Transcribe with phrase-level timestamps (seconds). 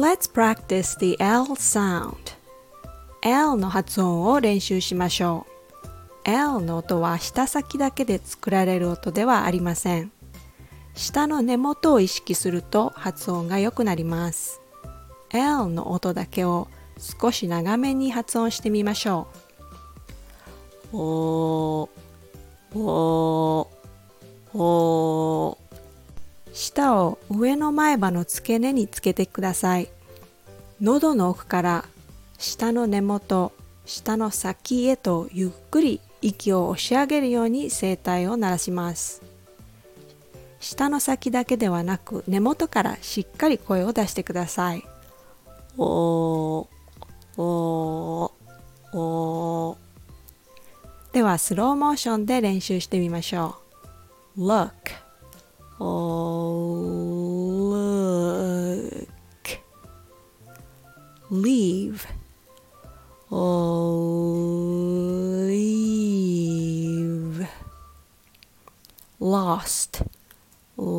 [0.00, 2.14] Let's practice the L sound.
[3.20, 5.46] L の発音を練習しましょ
[6.24, 6.30] う。
[6.30, 10.10] L の音は舌先だけで作られる音ではありません。
[10.94, 14.62] 舌の根元を意識すると発音が良くなります。
[15.34, 16.68] L の音だけを
[17.20, 19.26] 少し長めに発音してみましょ
[20.94, 20.96] う。
[20.96, 21.88] おー、
[26.70, 29.88] 舌を上の前歯の付け根につけてください。
[30.80, 31.84] 喉の奥から
[32.38, 33.52] 下の根元、
[33.86, 39.20] 下の先へとゆっくり息を押し上げるように声帯を鳴らします。
[40.60, 44.84] 下の先だけではなく根元からしっかり声を出してください。
[45.76, 46.66] おー、
[47.36, 51.14] おー、おー。
[51.14, 53.56] ではスローモーションで練習してみましょ
[54.36, 54.46] う。
[54.46, 54.70] Look
[55.80, 55.88] look.
[61.30, 62.06] Leave.
[65.40, 67.48] Leave.
[69.18, 70.02] Lost.
[70.76, 70.92] Lost.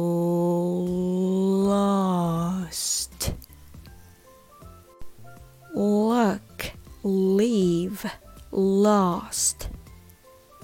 [5.76, 6.72] Look.
[7.04, 8.12] Leave.
[8.52, 9.70] Lost.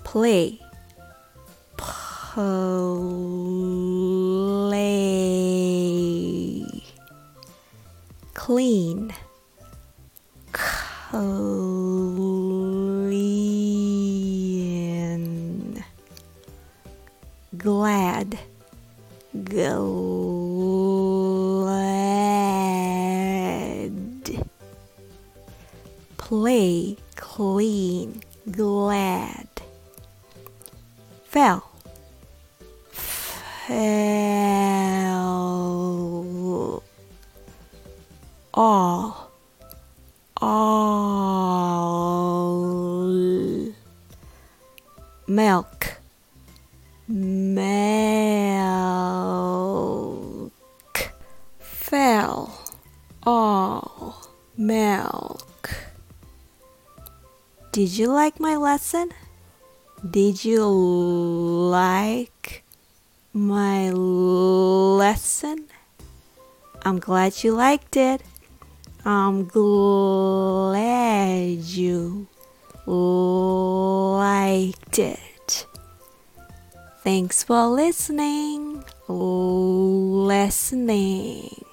[0.04, 0.59] Play.
[1.78, 2.08] Play
[8.48, 9.12] clean.
[10.53, 11.44] Clean.
[17.58, 18.40] Glad.
[19.44, 19.68] Glad.
[26.16, 28.23] Play clean.
[28.50, 29.50] Glad.
[31.25, 31.70] Fell.
[32.94, 34.27] Fell
[38.98, 39.31] all.
[40.42, 42.08] All.
[45.28, 45.97] Milk.
[47.08, 47.72] Milk.
[51.59, 52.41] Fell
[53.24, 54.30] all.
[54.58, 55.69] Milk.
[57.72, 59.12] Did you like my lesson?
[60.09, 62.64] Did you like
[63.38, 65.68] my lesson.
[66.84, 68.22] I'm glad you liked it.
[69.09, 70.84] I'm glad
[71.63, 72.28] you
[72.85, 75.66] liked it.
[77.06, 78.84] Thanks for listening.
[80.28, 81.66] Listening.